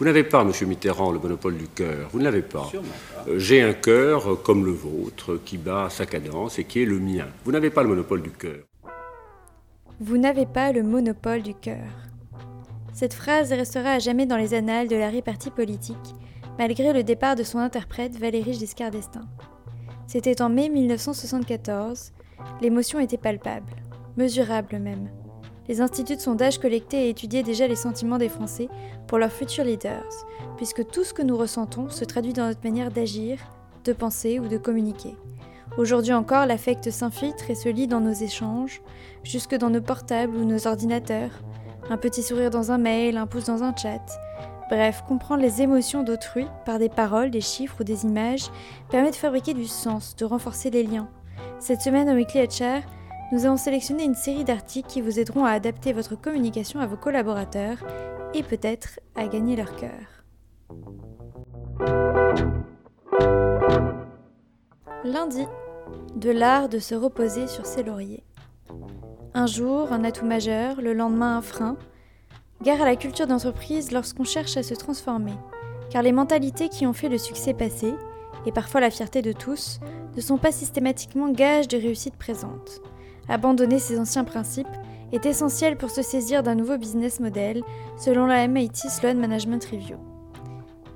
[0.00, 2.08] Vous n'avez pas, Monsieur Mitterrand, le monopole du cœur.
[2.10, 2.72] Vous ne l'avez pas.
[3.28, 6.86] Euh, j'ai un cœur euh, comme le vôtre qui bat sa cadence et qui est
[6.86, 7.26] le mien.
[7.44, 8.64] Vous n'avez pas le monopole du cœur.
[10.00, 11.84] Vous n'avez pas le monopole du cœur.
[12.94, 16.14] Cette phrase restera à jamais dans les annales de la répartie politique,
[16.58, 19.28] malgré le départ de son interprète Valéry Giscard d'Estaing.
[20.06, 22.12] C'était en mai 1974.
[22.62, 23.76] L'émotion était palpable,
[24.16, 25.10] mesurable même.
[25.70, 28.66] Les instituts de sondage collectaient et étudiaient déjà les sentiments des Français
[29.06, 30.26] pour leurs futurs leaders,
[30.56, 33.38] puisque tout ce que nous ressentons se traduit dans notre manière d'agir,
[33.84, 35.14] de penser ou de communiquer.
[35.78, 38.82] Aujourd'hui encore, l'affect s'infiltre et se lie dans nos échanges,
[39.22, 41.30] jusque dans nos portables ou nos ordinateurs.
[41.88, 44.04] Un petit sourire dans un mail, un pouce dans un chat,
[44.70, 48.50] Bref, comprendre les émotions d'autrui par des paroles, des chiffres ou des images
[48.90, 51.08] permet de fabriquer du sens, de renforcer les liens.
[51.60, 52.82] Cette semaine au Weekly HR,
[53.32, 56.96] nous avons sélectionné une série d'articles qui vous aideront à adapter votre communication à vos
[56.96, 57.78] collaborateurs
[58.34, 60.24] et peut-être à gagner leur cœur.
[65.04, 65.46] Lundi,
[66.16, 68.24] de l'art de se reposer sur ses lauriers.
[69.34, 71.76] Un jour, un atout majeur, le lendemain, un frein,
[72.62, 75.32] Gare à la culture d'entreprise lorsqu'on cherche à se transformer,
[75.88, 77.94] car les mentalités qui ont fait le succès passé,
[78.44, 79.80] et parfois la fierté de tous,
[80.14, 82.82] ne sont pas systématiquement gages de réussite présente.
[83.30, 84.66] Abandonner ces anciens principes
[85.12, 87.62] est essentiel pour se saisir d'un nouveau business model,
[87.96, 89.96] selon la MIT Sloan Management Review.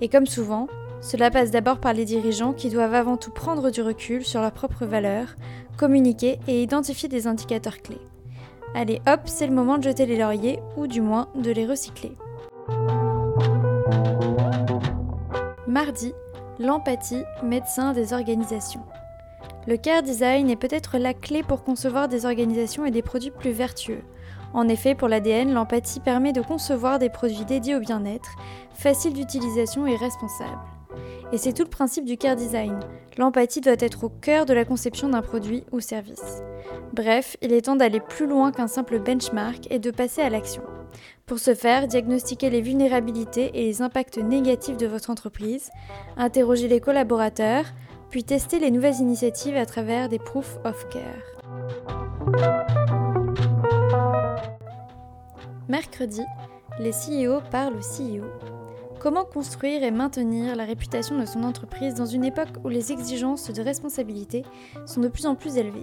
[0.00, 0.66] Et comme souvent,
[1.00, 4.52] cela passe d'abord par les dirigeants qui doivent avant tout prendre du recul sur leurs
[4.52, 5.36] propres valeurs,
[5.76, 8.00] communiquer et identifier des indicateurs clés.
[8.74, 12.16] Allez hop, c'est le moment de jeter les lauriers, ou du moins de les recycler.
[15.68, 16.12] Mardi,
[16.58, 18.82] l'empathie, médecin des organisations.
[19.66, 23.52] Le care design est peut-être la clé pour concevoir des organisations et des produits plus
[23.52, 24.02] vertueux.
[24.52, 28.36] En effet, pour l'ADN, l'empathie permet de concevoir des produits dédiés au bien-être,
[28.74, 30.60] faciles d'utilisation et responsables.
[31.32, 32.78] Et c'est tout le principe du care design.
[33.16, 36.42] L'empathie doit être au cœur de la conception d'un produit ou service.
[36.92, 40.62] Bref, il est temps d'aller plus loin qu'un simple benchmark et de passer à l'action.
[41.26, 45.70] Pour ce faire, diagnostiquez les vulnérabilités et les impacts négatifs de votre entreprise,
[46.16, 47.64] interrogez les collaborateurs,
[48.14, 51.02] puis testez les nouvelles initiatives à travers des proof of care.
[55.68, 56.22] Mercredi,
[56.78, 58.26] les CEO parlent aux CEO.
[59.00, 63.50] Comment construire et maintenir la réputation de son entreprise dans une époque où les exigences
[63.50, 64.44] de responsabilité
[64.86, 65.82] sont de plus en plus élevées?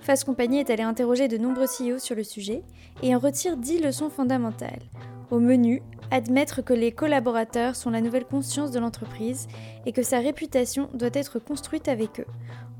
[0.00, 2.62] Fast Company est allé interroger de nombreux CEO sur le sujet
[3.02, 4.82] et en retire 10 leçons fondamentales.
[5.30, 9.46] Au menu, admettre que les collaborateurs sont la nouvelle conscience de l'entreprise
[9.86, 12.26] et que sa réputation doit être construite avec eux,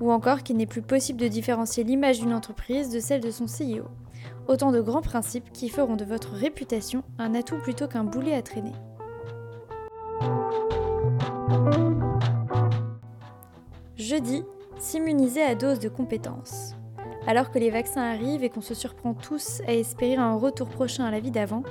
[0.00, 3.44] ou encore qu'il n'est plus possible de différencier l'image d'une entreprise de celle de son
[3.44, 3.84] CEO.
[4.48, 8.42] Autant de grands principes qui feront de votre réputation un atout plutôt qu'un boulet à
[8.42, 8.72] traîner.
[13.96, 14.42] Jeudi,
[14.78, 16.74] s'immuniser à dose de compétences.
[17.26, 21.04] Alors que les vaccins arrivent et qu'on se surprend tous à espérer un retour prochain
[21.04, 21.62] à la vie d'avant,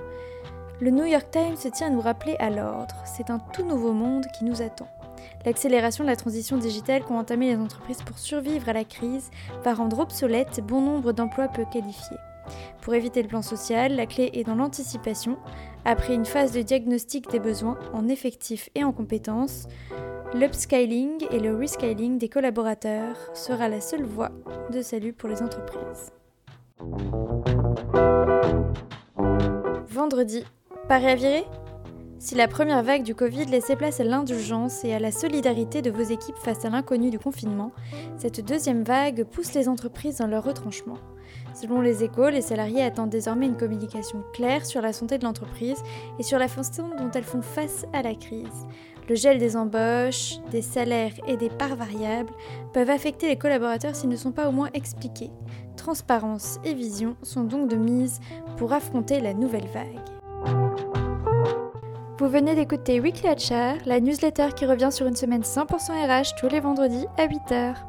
[0.79, 2.95] le New York Times se tient à nous rappeler à l'ordre.
[3.05, 4.87] C'est un tout nouveau monde qui nous attend.
[5.45, 9.29] L'accélération de la transition digitale qu'ont entamé les entreprises pour survivre à la crise
[9.63, 12.17] va rendre obsolète bon nombre d'emplois peu qualifiés.
[12.81, 15.37] Pour éviter le plan social, la clé est dans l'anticipation.
[15.85, 19.67] Après une phase de diagnostic des besoins en effectifs et en compétences,
[20.34, 24.31] l'upscaling et le rescaling des collaborateurs sera la seule voie
[24.72, 26.12] de salut pour les entreprises.
[29.88, 30.45] Vendredi,
[30.88, 31.45] paré à virer?
[32.19, 35.90] Si la première vague du Covid laissait place à l'indulgence et à la solidarité de
[35.90, 37.72] vos équipes face à l'inconnu du confinement,
[38.17, 40.97] cette deuxième vague pousse les entreprises dans leur retranchement.
[41.53, 45.81] Selon les échos, les salariés attendent désormais une communication claire sur la santé de l'entreprise
[46.19, 48.67] et sur la façon dont elles font face à la crise.
[49.09, 52.31] Le gel des embauches, des salaires et des parts variables
[52.74, 55.31] peuvent affecter les collaborateurs s'ils ne sont pas au moins expliqués.
[55.75, 58.20] Transparence et vision sont donc de mise
[58.58, 59.97] pour affronter la nouvelle vague.
[62.20, 66.50] Vous venez d'écouter Weekly HR, la newsletter qui revient sur une semaine 100% RH tous
[66.50, 67.89] les vendredis à 8h.